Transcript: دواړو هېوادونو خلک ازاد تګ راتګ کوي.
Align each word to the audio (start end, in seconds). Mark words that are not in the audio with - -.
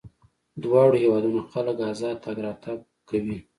دواړو 0.63 0.95
هېوادونو 1.03 1.39
خلک 1.51 1.77
ازاد 1.91 2.15
تګ 2.25 2.37
راتګ 2.45 2.77
کوي. 3.09 3.37